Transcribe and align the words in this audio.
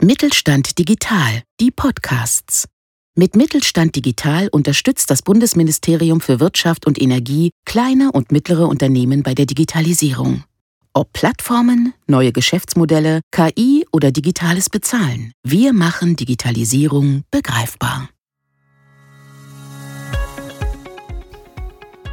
Mittelstand 0.00 0.78
Digital, 0.78 1.42
die 1.58 1.72
Podcasts. 1.72 2.68
Mit 3.16 3.34
Mittelstand 3.34 3.96
Digital 3.96 4.48
unterstützt 4.52 5.10
das 5.10 5.22
Bundesministerium 5.22 6.20
für 6.20 6.38
Wirtschaft 6.38 6.86
und 6.86 7.02
Energie 7.02 7.50
kleine 7.66 8.12
und 8.12 8.30
mittlere 8.30 8.68
Unternehmen 8.68 9.24
bei 9.24 9.34
der 9.34 9.44
Digitalisierung. 9.44 10.44
Ob 10.92 11.12
Plattformen, 11.12 11.94
neue 12.06 12.30
Geschäftsmodelle, 12.30 13.22
KI 13.32 13.86
oder 13.90 14.12
digitales 14.12 14.70
Bezahlen, 14.70 15.32
wir 15.42 15.72
machen 15.72 16.14
Digitalisierung 16.14 17.24
begreifbar. 17.32 18.08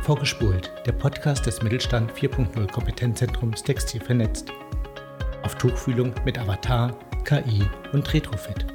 Vorgespult, 0.01 0.71
der 0.87 0.93
Podcast 0.93 1.45
des 1.45 1.61
Mittelstand 1.61 2.11
4.0 2.13 2.65
Kompetenzzentrums 2.71 3.61
Textil 3.61 4.01
vernetzt. 4.01 4.51
Auf 5.43 5.53
Tuchfühlung 5.53 6.15
mit 6.25 6.39
Avatar, 6.39 6.97
KI 7.25 7.67
und 7.91 8.13
Retrofit. 8.13 8.67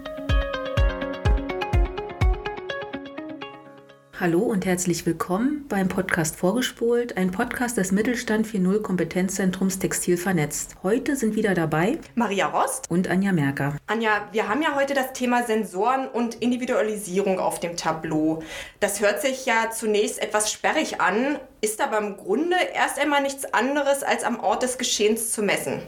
Hallo 4.19 4.41
und 4.41 4.67
herzlich 4.67 5.07
willkommen 5.07 5.67
beim 5.69 5.87
Podcast 5.87 6.35
Vorgespult, 6.35 7.17
ein 7.17 7.31
Podcast 7.31 7.77
des 7.77 7.93
Mittelstand 7.93 8.49
4.0 8.49 8.83
Kompetenzzentrums 8.83 9.79
Textil 9.79 10.17
vernetzt. 10.17 10.75
Heute 10.83 11.15
sind 11.15 11.37
wieder 11.37 11.55
dabei 11.55 12.01
Maria 12.17 12.49
Rost 12.49 12.91
und 12.91 13.07
Anja 13.07 13.31
Merker. 13.31 13.77
Anja, 13.87 14.29
wir 14.33 14.49
haben 14.49 14.63
ja 14.63 14.75
heute 14.75 14.95
das 14.95 15.13
Thema 15.13 15.45
Sensoren 15.45 16.09
und 16.09 16.35
Individualisierung 16.35 17.39
auf 17.39 17.61
dem 17.61 17.77
Tableau. 17.77 18.43
Das 18.81 19.01
hört 19.01 19.23
sich 19.23 19.47
ja 19.47 19.71
zunächst 19.71 20.21
etwas 20.21 20.51
sperrig 20.51 21.01
an, 21.01 21.39
ist 21.61 21.81
aber 21.81 21.99
im 21.99 22.17
Grunde 22.17 22.57
erst 22.75 22.99
einmal 22.99 23.23
nichts 23.23 23.45
anderes 23.55 24.03
als 24.03 24.25
am 24.25 24.41
Ort 24.41 24.65
des 24.65 24.77
Geschehens 24.77 25.31
zu 25.31 25.41
messen. 25.41 25.81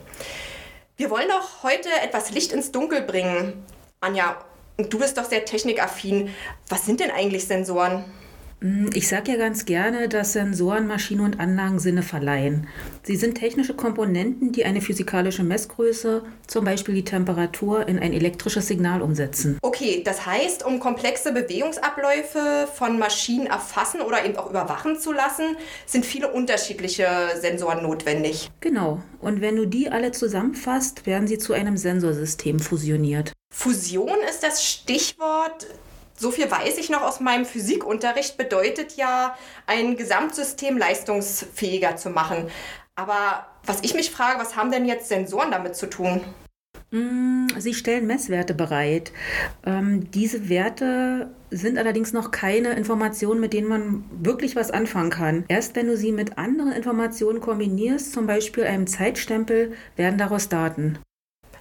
Wir 0.96 1.08
wollen 1.08 1.28
doch 1.28 1.62
heute 1.62 1.88
etwas 2.02 2.30
Licht 2.32 2.52
ins 2.52 2.70
Dunkel 2.70 3.00
bringen. 3.02 3.64
Anja, 4.00 4.36
du 4.76 4.98
bist 4.98 5.16
doch 5.16 5.24
sehr 5.24 5.44
technikaffin. 5.44 6.34
Was 6.68 6.84
sind 6.84 7.00
denn 7.00 7.10
eigentlich 7.10 7.46
Sensoren? 7.46 8.04
Hm, 8.62 8.90
ich 8.94 9.08
sage 9.08 9.32
ja 9.32 9.38
ganz 9.38 9.64
gerne, 9.64 10.08
dass 10.08 10.34
Sensoren 10.34 10.86
Maschinen 10.86 11.22
und 11.22 11.40
Anlagen 11.40 11.80
Sinne 11.80 12.02
verleihen. 12.02 12.68
Sie 13.02 13.16
sind 13.16 13.34
technische 13.34 13.74
Komponenten, 13.74 14.52
die 14.52 14.64
eine 14.64 14.80
physikalische 14.80 15.42
Messgröße, 15.42 16.22
zum 16.46 16.64
Beispiel 16.64 16.94
die 16.94 17.04
Temperatur, 17.04 17.88
in 17.88 17.98
ein 17.98 18.12
elektrisches 18.12 18.68
Signal 18.68 19.02
umsetzen. 19.02 19.58
Okay, 19.62 20.02
das 20.04 20.26
heißt, 20.26 20.64
um 20.64 20.78
komplexe 20.78 21.32
Bewegungsabläufe 21.32 22.68
von 22.72 23.00
Maschinen 23.00 23.48
erfassen 23.48 24.00
oder 24.00 24.24
eben 24.24 24.36
auch 24.36 24.48
überwachen 24.48 24.96
zu 24.96 25.12
lassen, 25.12 25.56
sind 25.84 26.06
viele 26.06 26.32
unterschiedliche 26.32 27.08
Sensoren 27.40 27.82
notwendig. 27.82 28.48
Genau, 28.60 29.02
und 29.20 29.40
wenn 29.40 29.56
du 29.56 29.66
die 29.66 29.90
alle 29.90 30.12
zusammenfasst, 30.12 31.04
werden 31.04 31.26
sie 31.26 31.38
zu 31.38 31.52
einem 31.52 31.76
Sensorsystem 31.76 32.60
fusioniert. 32.60 33.32
Fusion 33.52 34.18
ist 34.30 34.44
das 34.44 34.64
Stichwort 34.64 35.66
so 36.16 36.30
viel 36.30 36.50
weiß 36.50 36.78
ich 36.78 36.90
noch 36.90 37.02
aus 37.02 37.20
meinem 37.20 37.44
Physikunterricht, 37.44 38.36
bedeutet 38.36 38.96
ja, 38.96 39.36
ein 39.66 39.96
Gesamtsystem 39.96 40.78
leistungsfähiger 40.78 41.96
zu 41.96 42.10
machen. 42.10 42.48
Aber 42.94 43.46
was 43.64 43.80
ich 43.82 43.94
mich 43.94 44.10
frage, 44.10 44.38
was 44.38 44.56
haben 44.56 44.70
denn 44.70 44.86
jetzt 44.86 45.08
Sensoren 45.08 45.50
damit 45.50 45.76
zu 45.76 45.88
tun? 45.88 46.20
Mm, 46.90 47.46
sie 47.58 47.72
stellen 47.72 48.06
Messwerte 48.06 48.52
bereit. 48.52 49.12
Ähm, 49.64 50.10
diese 50.10 50.50
Werte 50.50 51.30
sind 51.50 51.78
allerdings 51.78 52.12
noch 52.12 52.30
keine 52.30 52.74
Informationen, 52.74 53.40
mit 53.40 53.54
denen 53.54 53.68
man 53.68 54.04
wirklich 54.10 54.56
was 54.56 54.70
anfangen 54.70 55.10
kann. 55.10 55.44
Erst 55.48 55.74
wenn 55.74 55.86
du 55.86 55.96
sie 55.96 56.12
mit 56.12 56.36
anderen 56.36 56.72
Informationen 56.72 57.40
kombinierst, 57.40 58.12
zum 58.12 58.26
Beispiel 58.26 58.64
einem 58.64 58.86
Zeitstempel, 58.86 59.72
werden 59.96 60.18
daraus 60.18 60.50
Daten. 60.50 60.98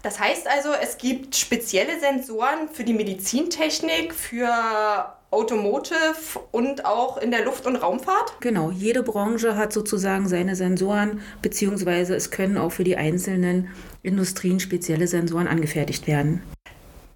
Das 0.04 0.20
heißt 0.20 0.48
also, 0.48 0.70
es 0.82 0.98
gibt 0.98 1.36
spezielle 1.36 2.00
Sensoren 2.00 2.70
für 2.72 2.84
die 2.84 2.94
Medizintechnik, 2.94 4.14
für 4.14 5.16
Automotive 5.32 6.40
und 6.52 6.86
auch 6.86 7.18
in 7.18 7.32
der 7.32 7.46
Luft- 7.46 7.66
und 7.66 7.78
Raumfahrt? 7.78 8.34
Genau, 8.42 8.70
jede 8.72 9.02
Branche 9.02 9.56
hat 9.56 9.72
sozusagen 9.72 10.28
seine 10.28 10.56
Sensoren, 10.56 11.22
beziehungsweise 11.42 12.16
es 12.16 12.32
können 12.32 12.58
auch 12.58 12.72
für 12.72 12.84
die 12.84 12.98
einzelnen 12.98 13.70
Industrien 14.04 14.60
spezielle 14.60 15.08
Sensoren 15.08 15.48
angefertigt 15.48 16.06
werden. 16.06 16.44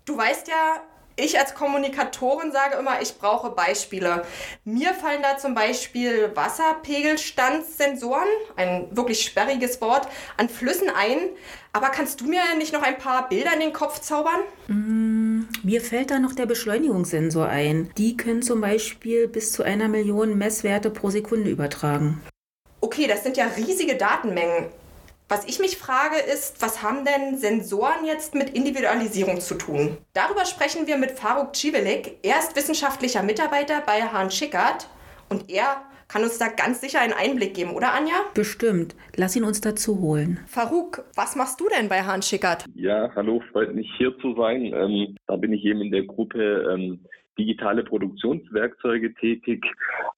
Du 0.05 0.15
weißt 0.15 0.47
ja, 0.47 0.81
ich 1.17 1.39
als 1.39 1.53
Kommunikatorin 1.53 2.51
sage 2.51 2.75
immer, 2.77 3.01
ich 3.01 3.17
brauche 3.17 3.49
Beispiele. 3.49 4.25
Mir 4.63 4.93
fallen 4.93 5.21
da 5.21 5.37
zum 5.37 5.55
Beispiel 5.55 6.31
Wasserpegelstandssensoren, 6.35 8.27
ein 8.55 8.87
wirklich 8.91 9.23
sperriges 9.23 9.79
Wort, 9.81 10.07
an 10.37 10.49
Flüssen 10.49 10.89
ein. 10.89 11.29
Aber 11.71 11.89
kannst 11.89 12.21
du 12.21 12.25
mir 12.25 12.41
nicht 12.57 12.73
noch 12.73 12.81
ein 12.81 12.97
paar 12.97 13.27
Bilder 13.29 13.53
in 13.53 13.59
den 13.59 13.73
Kopf 13.73 13.99
zaubern? 13.99 14.41
Mm, 14.67 15.43
mir 15.63 15.81
fällt 15.81 16.11
da 16.11 16.19
noch 16.19 16.33
der 16.33 16.45
Beschleunigungssensor 16.45 17.47
ein. 17.47 17.91
Die 17.97 18.15
können 18.15 18.41
zum 18.41 18.61
Beispiel 18.61 19.27
bis 19.27 19.51
zu 19.51 19.63
einer 19.63 19.87
Million 19.87 20.37
Messwerte 20.37 20.89
pro 20.89 21.09
Sekunde 21.09 21.49
übertragen. 21.49 22.21
Okay, 22.79 23.07
das 23.07 23.23
sind 23.23 23.35
ja 23.35 23.47
riesige 23.47 23.95
Datenmengen. 23.95 24.67
Was 25.27 25.47
ich 25.47 25.59
mich 25.59 25.77
frage 25.77 26.17
ist, 26.17 26.61
was 26.61 26.83
haben 26.83 27.03
denn 27.03 27.37
Sensoren 27.37 28.05
jetzt 28.05 28.35
mit 28.35 28.51
Individualisierung 28.51 29.39
zu 29.41 29.55
tun? 29.55 29.97
Darüber 30.13 30.45
sprechen 30.45 30.85
wir 30.85 30.97
mit 30.97 31.11
Faruk 31.11 31.55
Civelik. 31.55 32.19
Er 32.21 32.37
ist 32.37 32.55
wissenschaftlicher 32.55 33.23
Mitarbeiter 33.23 33.81
bei 33.83 34.03
Hahn 34.03 34.29
Schickert 34.29 34.87
und 35.29 35.49
er 35.49 35.81
kann 36.07 36.21
uns 36.21 36.37
da 36.37 36.49
ganz 36.49 36.79
sicher 36.79 37.01
einen 37.01 37.13
Einblick 37.13 37.55
geben, 37.55 37.71
oder 37.71 37.95
Anja? 37.95 38.13
Bestimmt. 38.35 38.95
Lass 39.15 39.35
ihn 39.35 39.43
uns 39.43 39.61
dazu 39.61 39.99
holen. 39.99 40.41
Faruk, 40.45 41.03
was 41.15 41.35
machst 41.35 41.59
du 41.59 41.65
denn 41.75 41.89
bei 41.89 42.03
Hahn 42.03 42.21
Schickert? 42.21 42.65
Ja, 42.75 43.09
hallo, 43.15 43.41
freut 43.51 43.73
mich 43.73 43.89
hier 43.97 44.15
zu 44.19 44.35
sein. 44.35 44.73
Ähm, 44.75 45.15
da 45.25 45.37
bin 45.37 45.53
ich 45.53 45.65
eben 45.65 45.81
in 45.81 45.91
der 45.91 46.03
Gruppe 46.03 46.71
ähm, 46.71 46.99
digitale 47.39 47.83
Produktionswerkzeuge 47.83 49.15
tätig 49.15 49.65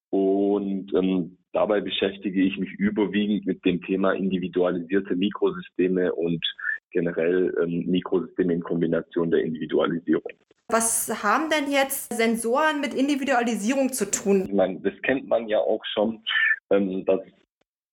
und 0.10 0.94
ähm, 0.94 1.37
dabei 1.58 1.82
beschäftige 1.82 2.44
ich 2.44 2.56
mich 2.60 2.72
überwiegend 2.74 3.48
mit 3.48 3.66
dem 3.66 3.82
Thema 3.82 4.12
individualisierte 4.12 5.16
Mikrosysteme 5.16 6.14
und 6.14 6.46
generell 6.92 7.52
ähm, 7.64 7.84
Mikrosysteme 7.88 8.54
in 8.54 8.62
Kombination 8.62 9.32
der 9.32 9.42
Individualisierung. 9.42 10.32
Was 10.70 11.10
haben 11.24 11.50
denn 11.50 11.72
jetzt 11.72 12.14
Sensoren 12.14 12.80
mit 12.80 12.94
Individualisierung 12.94 13.92
zu 13.92 14.06
tun? 14.12 14.46
Ich 14.46 14.54
meine, 14.54 14.80
das 14.82 14.94
kennt 15.02 15.28
man 15.28 15.48
ja 15.48 15.58
auch 15.58 15.84
schon, 15.94 16.22
ähm, 16.70 17.04
dass 17.06 17.22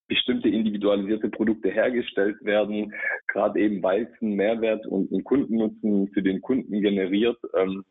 bestimmte 0.08 0.50
individualisierte 0.50 1.30
Produkte 1.30 1.70
hergestellt 1.70 2.36
werden, 2.44 2.92
gerade 3.28 3.60
eben 3.60 3.82
weil 3.82 4.02
es 4.02 4.20
einen 4.20 4.34
Mehrwert 4.34 4.86
und 4.86 5.10
einen 5.10 5.24
Kundennutzen 5.24 6.08
für 6.08 6.22
den 6.22 6.42
Kunden 6.42 6.82
generiert. 6.82 7.38
Ähm, 7.56 7.82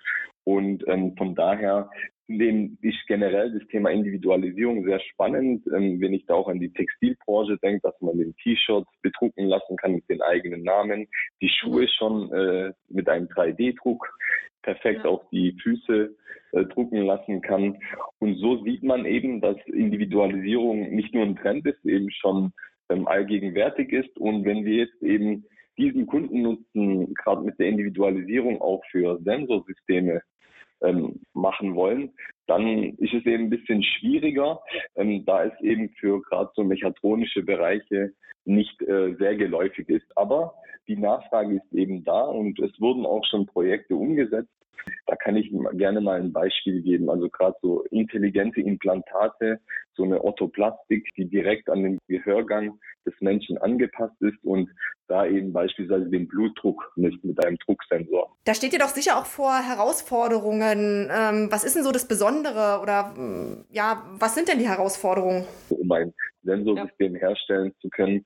und 0.43 0.83
ähm, 0.87 1.15
von 1.17 1.33
daher 1.33 1.89
dem 2.27 2.77
ich 2.81 2.99
generell 3.07 3.51
das 3.51 3.67
Thema 3.67 3.89
Individualisierung 3.89 4.85
sehr 4.85 4.99
spannend, 4.99 5.65
ähm, 5.67 5.99
wenn 5.99 6.13
ich 6.13 6.25
da 6.25 6.35
auch 6.35 6.47
an 6.47 6.59
die 6.59 6.71
Textilbranche 6.71 7.57
denke, 7.57 7.81
dass 7.83 7.99
man 8.01 8.17
den 8.17 8.35
T-Shirt 8.37 8.85
bedrucken 9.01 9.47
lassen 9.47 9.75
kann 9.77 9.95
mit 9.95 10.07
den 10.09 10.21
eigenen 10.21 10.63
Namen, 10.63 11.07
die 11.41 11.49
Schuhe 11.49 11.87
schon 11.87 12.31
äh, 12.31 12.71
mit 12.89 13.09
einem 13.09 13.27
3D-Druck 13.27 14.07
perfekt 14.61 15.01
ja. 15.03 15.09
auf 15.09 15.21
die 15.31 15.55
Füße 15.61 16.15
äh, 16.53 16.65
drucken 16.65 17.01
lassen 17.01 17.41
kann. 17.41 17.77
Und 18.19 18.35
so 18.35 18.63
sieht 18.63 18.83
man 18.83 19.05
eben, 19.05 19.41
dass 19.41 19.57
Individualisierung 19.65 20.91
nicht 20.91 21.13
nur 21.13 21.23
ein 21.23 21.35
Trend 21.35 21.65
ist, 21.65 21.85
eben 21.85 22.09
schon 22.09 22.53
ähm, 22.89 23.07
allgegenwärtig 23.07 23.91
ist. 23.91 24.17
Und 24.17 24.45
wenn 24.45 24.63
wir 24.63 24.85
jetzt 24.85 25.01
eben 25.01 25.45
diesen 25.77 26.05
Kundennutzen 26.07 27.13
gerade 27.15 27.41
mit 27.41 27.59
der 27.59 27.67
Individualisierung 27.67 28.61
auch 28.61 28.83
für 28.91 29.19
Sensorsysteme 29.23 30.21
ähm, 30.83 31.21
machen 31.33 31.75
wollen, 31.75 32.13
dann 32.47 32.95
ist 32.97 33.13
es 33.13 33.25
eben 33.25 33.45
ein 33.45 33.49
bisschen 33.49 33.83
schwieriger, 33.83 34.59
ähm, 34.95 35.25
da 35.25 35.45
es 35.45 35.61
eben 35.61 35.89
für 35.99 36.21
gerade 36.21 36.51
so 36.55 36.63
mechatronische 36.63 37.43
Bereiche 37.43 38.13
nicht 38.45 38.81
äh, 38.81 39.15
sehr 39.15 39.35
geläufig 39.35 39.89
ist. 39.89 40.05
Aber 40.17 40.53
die 40.87 40.97
Nachfrage 40.97 41.55
ist 41.55 41.73
eben 41.73 42.03
da 42.03 42.23
und 42.23 42.59
es 42.59 42.71
wurden 42.79 43.05
auch 43.05 43.25
schon 43.25 43.45
Projekte 43.45 43.95
umgesetzt. 43.95 44.51
Da 45.07 45.15
kann 45.15 45.35
ich 45.35 45.51
gerne 45.73 46.01
mal 46.01 46.19
ein 46.19 46.33
Beispiel 46.33 46.81
geben. 46.81 47.09
Also 47.09 47.29
gerade 47.29 47.55
so 47.61 47.83
intelligente 47.91 48.61
Implantate, 48.61 49.59
so 49.95 50.03
eine 50.03 50.23
Orthoplastik, 50.23 51.07
die 51.17 51.25
direkt 51.25 51.69
an 51.69 51.83
den 51.83 51.99
Gehörgang 52.07 52.79
des 53.05 53.13
Menschen 53.19 53.57
angepasst 53.57 54.19
ist 54.21 54.43
und 54.43 54.69
da 55.07 55.25
eben 55.25 55.53
beispielsweise 55.53 56.09
den 56.09 56.27
Blutdruck 56.27 56.91
misst 56.95 57.23
mit 57.23 57.43
einem 57.45 57.57
Drucksensor. 57.57 58.35
Da 58.45 58.53
steht 58.53 58.73
ihr 58.73 58.79
doch 58.79 58.87
sicher 58.87 59.17
auch 59.17 59.25
vor 59.25 59.53
Herausforderungen. 59.53 61.09
Ähm, 61.11 61.47
was 61.51 61.63
ist 61.63 61.75
denn 61.75 61.83
so 61.83 61.91
das 61.91 62.07
Besondere 62.07 62.79
oder 62.81 63.13
mm, 63.15 63.65
ja, 63.71 64.03
was 64.17 64.35
sind 64.35 64.47
denn 64.47 64.59
die 64.59 64.67
Herausforderungen? 64.67 65.45
Um 65.69 65.91
ein 65.91 66.13
Sensorsystem 66.43 67.13
ja. 67.15 67.21
herstellen 67.21 67.73
zu 67.81 67.89
können, 67.89 68.25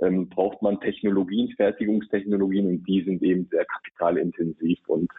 ähm, 0.00 0.28
braucht 0.28 0.62
man 0.62 0.80
Technologien, 0.80 1.52
Fertigungstechnologien 1.56 2.66
und 2.66 2.84
die 2.86 3.02
sind 3.04 3.22
eben 3.22 3.48
sehr 3.50 3.64
kapitalintensiv 3.64 4.78
und 4.86 5.10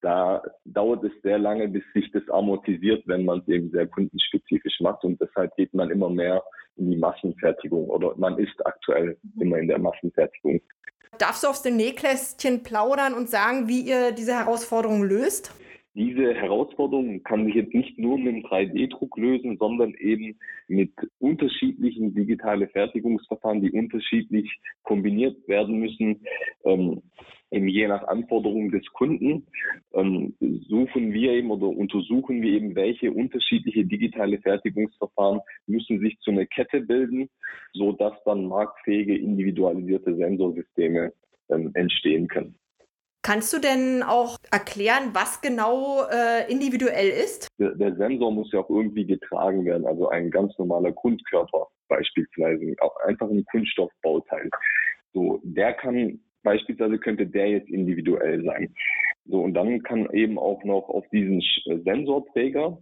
da 0.00 0.42
dauert 0.64 1.04
es 1.04 1.12
sehr 1.22 1.38
lange, 1.38 1.68
bis 1.68 1.84
sich 1.94 2.10
das 2.12 2.28
amortisiert, 2.28 3.06
wenn 3.06 3.24
man 3.24 3.40
es 3.40 3.48
eben 3.48 3.70
sehr 3.70 3.86
kundenspezifisch 3.86 4.80
macht 4.80 5.04
und 5.04 5.20
deshalb 5.20 5.54
geht 5.56 5.72
man 5.74 5.90
immer 5.90 6.10
mehr 6.10 6.42
in 6.76 6.90
die 6.90 6.96
Massenfertigung 6.96 7.88
oder 7.88 8.14
man 8.16 8.38
ist 8.38 8.66
aktuell 8.66 9.16
mhm. 9.34 9.42
immer 9.42 9.58
in 9.58 9.68
der 9.68 9.78
Massenfertigung 9.78 10.60
Darfst 11.18 11.44
du 11.44 11.48
aufs 11.48 11.64
Nähkästchen 11.64 12.62
plaudern 12.62 13.12
und 13.12 13.28
sagen, 13.28 13.68
wie 13.68 13.82
ihr 13.82 14.12
diese 14.12 14.32
Herausforderung 14.32 15.04
löst? 15.04 15.52
Diese 15.94 16.32
Herausforderung 16.34 17.22
kann 17.22 17.44
sich 17.44 17.54
jetzt 17.54 17.74
nicht 17.74 17.98
nur 17.98 18.16
mit 18.16 18.34
dem 18.34 18.42
3D-Druck 18.44 19.18
lösen, 19.18 19.58
sondern 19.58 19.92
eben 19.94 20.38
mit 20.66 20.92
unterschiedlichen 21.18 22.14
digitalen 22.14 22.68
Fertigungsverfahren, 22.70 23.60
die 23.60 23.72
unterschiedlich 23.72 24.50
kombiniert 24.84 25.36
werden 25.46 25.80
müssen. 25.80 26.24
Ähm, 26.64 27.02
je 27.50 27.86
nach 27.86 28.04
Anforderungen 28.08 28.70
des 28.70 28.86
Kunden 28.94 29.46
ähm, 29.92 30.34
suchen 30.68 31.12
wir 31.12 31.32
eben 31.32 31.50
oder 31.50 31.68
untersuchen 31.68 32.40
wir 32.40 32.52
eben, 32.52 32.74
welche 32.74 33.12
unterschiedliche 33.12 33.84
digitale 33.84 34.38
Fertigungsverfahren 34.38 35.40
müssen 35.66 36.00
sich 36.00 36.18
zu 36.20 36.30
einer 36.30 36.46
Kette 36.46 36.80
bilden, 36.80 37.28
so 37.74 37.92
dass 37.92 38.14
dann 38.24 38.46
marktfähige 38.46 39.16
individualisierte 39.16 40.16
Sensorsysteme 40.16 41.12
ähm, 41.50 41.70
entstehen 41.74 42.28
können. 42.28 42.54
Kannst 43.22 43.52
du 43.52 43.60
denn 43.60 44.02
auch 44.02 44.36
erklären, 44.50 45.10
was 45.12 45.40
genau 45.40 46.02
äh, 46.10 46.50
individuell 46.50 47.08
ist? 47.08 47.46
Der, 47.58 47.70
der, 47.76 47.94
Sensor 47.94 48.32
muss 48.32 48.50
ja 48.52 48.58
auch 48.60 48.68
irgendwie 48.68 49.06
getragen 49.06 49.64
werden, 49.64 49.86
also 49.86 50.08
ein 50.08 50.30
ganz 50.30 50.58
normaler 50.58 50.90
Grundkörper 50.90 51.68
beispielsweise, 51.88 52.74
auch 52.80 52.96
einfach 53.06 53.30
ein 53.30 53.44
Kunststoffbauteil. 53.44 54.50
So, 55.12 55.40
der 55.44 55.74
kann 55.74 56.18
beispielsweise 56.42 56.98
könnte 56.98 57.26
der 57.26 57.48
jetzt 57.48 57.68
individuell 57.68 58.44
sein. 58.44 58.74
So, 59.26 59.40
und 59.40 59.54
dann 59.54 59.82
kann 59.82 60.10
eben 60.12 60.36
auch 60.36 60.64
noch 60.64 60.88
auf 60.88 61.04
diesen 61.10 61.40
Sensorträger, 61.84 62.78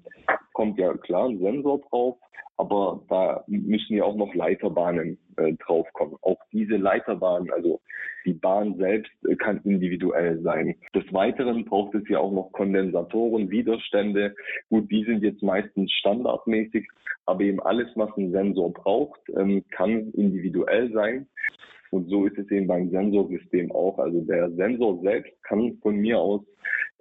kommt 0.55 0.79
ja 0.79 0.97
klar 0.97 1.29
ein 1.29 1.39
Sensor 1.39 1.81
drauf, 1.91 2.17
aber 2.57 3.03
da 3.09 3.45
müssen 3.47 3.97
ja 3.97 4.05
auch 4.05 4.17
noch 4.17 4.35
Leiterbahnen 4.35 5.19
äh, 5.41 5.55
draufkommen. 5.55 6.17
Auch 6.23 6.39
diese 6.53 6.77
Leiterbahnen, 6.77 7.51
also 7.51 7.81
die 8.25 8.35
Bahn 8.35 8.77
selbst 8.77 9.13
äh, 9.29 9.37
kann 9.37 9.61
individuell 9.65 10.41
sein. 10.43 10.77
Des 10.95 11.11
Weiteren 11.13 11.65
braucht 11.65 11.95
es 11.95 12.09
ja 12.09 12.19
auch 12.19 12.33
noch 12.33 12.53
Kondensatoren, 12.53 13.51
Widerstände. 13.51 14.35
Gut, 14.69 14.91
die 14.91 15.05
sind 15.05 15.23
jetzt 15.23 15.43
meistens 15.43 15.91
standardmäßig, 15.93 16.87
aber 17.27 17.43
eben 17.43 17.61
alles, 17.61 17.89
was 17.95 18.11
ein 18.17 18.33
Sensor 18.33 18.73
braucht, 18.73 19.21
ähm, 19.37 19.65
kann 19.71 20.11
individuell 20.13 20.93
sein. 20.93 21.27
Und 21.91 22.09
so 22.09 22.27
ist 22.27 22.39
es 22.39 22.51
eben 22.51 22.69
beim 22.69 22.91
Sensorsystem 22.91 23.73
auch. 23.73 23.99
Also 23.99 24.21
der 24.21 24.51
Sensor 24.53 25.01
selbst 25.03 25.33
kann 25.43 25.77
von 25.83 25.97
mir 25.97 26.19
aus 26.19 26.43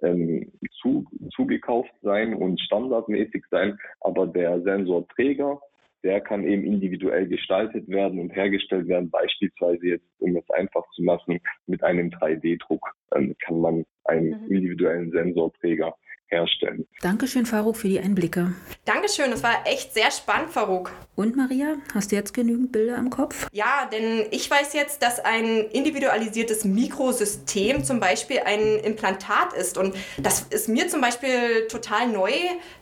ähm, 0.02 0.50
zu, 0.80 1.04
zugekauft 1.34 1.92
sein 2.02 2.34
und 2.34 2.60
standardmäßig 2.60 3.44
sein, 3.50 3.78
aber 4.00 4.26
der 4.26 4.60
Sensorträger, 4.62 5.60
der 6.02 6.20
kann 6.20 6.44
eben 6.44 6.64
individuell 6.64 7.26
gestaltet 7.26 7.88
werden 7.88 8.20
und 8.20 8.34
hergestellt 8.34 8.88
werden. 8.88 9.10
Beispielsweise 9.10 9.86
jetzt, 9.86 10.06
um 10.18 10.36
es 10.36 10.48
einfach 10.50 10.88
zu 10.92 11.02
machen, 11.02 11.40
mit 11.66 11.82
einem 11.82 12.08
3D-Druck 12.10 12.94
ähm, 13.14 13.34
kann 13.44 13.60
man 13.60 13.84
einen 14.04 14.28
mhm. 14.28 14.50
individuellen 14.50 15.10
Sensorträger 15.10 15.94
herstellen. 16.30 16.86
Dankeschön, 17.00 17.46
Faruk, 17.46 17.76
für 17.76 17.88
die 17.88 18.00
Einblicke. 18.00 18.52
Dankeschön, 18.84 19.30
das 19.30 19.42
war 19.42 19.66
echt 19.66 19.94
sehr 19.94 20.10
spannend, 20.10 20.50
Faruk. 20.50 20.92
Und 21.16 21.36
Maria, 21.36 21.74
hast 21.92 22.12
du 22.12 22.16
jetzt 22.16 22.32
genügend 22.32 22.72
Bilder 22.72 22.96
im 22.96 23.10
Kopf? 23.10 23.48
Ja, 23.52 23.88
denn 23.92 24.26
ich 24.30 24.50
weiß 24.50 24.72
jetzt, 24.72 25.02
dass 25.02 25.20
ein 25.20 25.66
individualisiertes 25.66 26.64
Mikrosystem 26.64 27.84
zum 27.84 28.00
Beispiel 28.00 28.40
ein 28.44 28.78
Implantat 28.78 29.52
ist. 29.52 29.76
Und 29.76 29.94
das 30.18 30.42
ist 30.42 30.68
mir 30.68 30.88
zum 30.88 31.00
Beispiel 31.00 31.66
total 31.68 32.08
neu, 32.08 32.32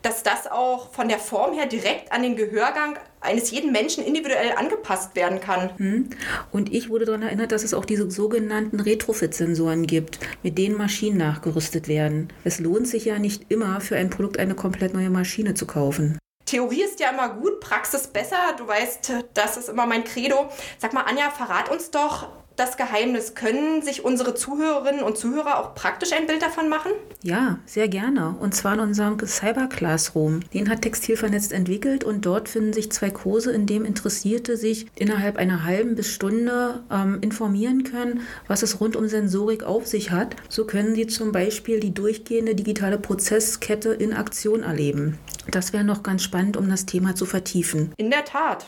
dass 0.02 0.22
das 0.22 0.46
auch 0.46 0.92
von 0.92 1.08
der 1.08 1.18
Form 1.18 1.54
her 1.54 1.66
direkt 1.66 2.12
an 2.12 2.22
den 2.22 2.36
Gehörgang 2.36 2.98
eines 3.20 3.50
jeden 3.50 3.72
Menschen 3.72 4.04
individuell 4.04 4.52
angepasst 4.56 5.16
werden 5.16 5.40
kann. 5.40 5.70
Hm. 5.76 6.10
Und 6.50 6.72
ich 6.72 6.88
wurde 6.88 7.04
daran 7.04 7.22
erinnert, 7.22 7.52
dass 7.52 7.64
es 7.64 7.74
auch 7.74 7.84
diese 7.84 8.10
sogenannten 8.10 8.80
Retrofit-Sensoren 8.80 9.86
gibt, 9.86 10.18
mit 10.42 10.58
denen 10.58 10.76
Maschinen 10.76 11.18
nachgerüstet 11.18 11.88
werden. 11.88 12.28
Es 12.44 12.60
lohnt 12.60 12.88
sich 12.88 13.04
ja 13.04 13.18
nicht 13.18 13.46
immer, 13.50 13.80
für 13.80 13.96
ein 13.96 14.10
Produkt 14.10 14.38
eine 14.38 14.54
komplett 14.54 14.94
neue 14.94 15.10
Maschine 15.10 15.54
zu 15.54 15.66
kaufen. 15.66 16.18
Theorie 16.46 16.82
ist 16.82 16.98
ja 16.98 17.10
immer 17.10 17.28
gut, 17.28 17.60
Praxis 17.60 18.06
besser. 18.06 18.54
Du 18.56 18.66
weißt, 18.66 19.12
das 19.34 19.58
ist 19.58 19.68
immer 19.68 19.86
mein 19.86 20.04
Credo. 20.04 20.48
Sag 20.78 20.94
mal, 20.94 21.02
Anja, 21.02 21.30
verrat 21.30 21.70
uns 21.70 21.90
doch, 21.90 22.28
das 22.58 22.76
Geheimnis. 22.76 23.34
Können 23.34 23.82
sich 23.82 24.04
unsere 24.04 24.34
Zuhörerinnen 24.34 25.02
und 25.02 25.16
Zuhörer 25.16 25.58
auch 25.58 25.74
praktisch 25.74 26.12
ein 26.12 26.26
Bild 26.26 26.42
davon 26.42 26.68
machen? 26.68 26.92
Ja, 27.22 27.58
sehr 27.66 27.88
gerne. 27.88 28.36
Und 28.40 28.54
zwar 28.54 28.74
in 28.74 28.80
unserem 28.80 29.18
Cyber 29.26 29.66
Classroom. 29.66 30.40
Den 30.52 30.68
hat 30.68 30.82
Textil 30.82 31.16
vernetzt 31.16 31.52
entwickelt 31.52 32.04
und 32.04 32.26
dort 32.26 32.48
finden 32.48 32.72
sich 32.72 32.90
zwei 32.90 33.10
Kurse, 33.10 33.52
in 33.52 33.66
dem 33.66 33.84
Interessierte 33.84 34.56
sich 34.56 34.86
innerhalb 34.96 35.36
einer 35.36 35.64
halben 35.64 35.94
bis 35.94 36.08
Stunde 36.08 36.82
ähm, 36.90 37.18
informieren 37.20 37.84
können, 37.84 38.22
was 38.46 38.62
es 38.62 38.80
rund 38.80 38.96
um 38.96 39.08
Sensorik 39.08 39.62
auf 39.62 39.86
sich 39.86 40.10
hat. 40.10 40.36
So 40.48 40.64
können 40.66 40.94
sie 40.94 41.06
zum 41.06 41.32
Beispiel 41.32 41.80
die 41.80 41.94
durchgehende 41.94 42.54
digitale 42.54 42.98
Prozesskette 42.98 43.90
in 43.90 44.12
Aktion 44.12 44.62
erleben. 44.62 45.18
Das 45.50 45.72
wäre 45.72 45.84
noch 45.84 46.02
ganz 46.02 46.22
spannend, 46.22 46.56
um 46.56 46.68
das 46.68 46.86
Thema 46.86 47.14
zu 47.14 47.24
vertiefen. 47.24 47.92
In 47.96 48.10
der 48.10 48.24
Tat. 48.24 48.66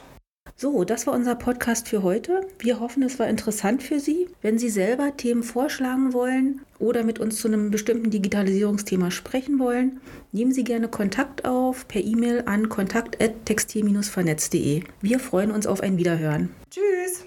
So, 0.61 0.85
das 0.85 1.07
war 1.07 1.15
unser 1.15 1.37
Podcast 1.37 1.89
für 1.89 2.03
heute. 2.03 2.43
Wir 2.59 2.81
hoffen, 2.81 3.03
es 3.03 3.19
war 3.19 3.27
interessant 3.27 3.83
für 3.83 3.99
Sie. 3.99 4.29
Wenn 4.43 4.59
Sie 4.59 4.69
selber 4.69 5.17
Themen 5.17 5.43
vorschlagen 5.43 6.13
wollen 6.13 6.61
oder 6.79 7.03
mit 7.03 7.19
uns 7.19 7.41
zu 7.41 7.49
einem 7.49 7.71
bestimmten 7.71 8.11
Digitalisierungsthema 8.11 9.11
sprechen 9.11 9.59
wollen, 9.59 10.03
nehmen 10.33 10.53
Sie 10.53 10.65
gerne 10.65 10.89
Kontakt 10.89 11.47
auf 11.47 11.89
per 11.89 12.05
E-Mail 12.05 12.43
an 12.45 12.69
kontakt.textil-vernetzt.de. 12.69 14.83
Wir 15.01 15.19
freuen 15.19 15.51
uns 15.51 15.67
auf 15.67 15.81
ein 15.81 15.97
Wiederhören. 15.97 16.51
Tschüss! 16.71 17.25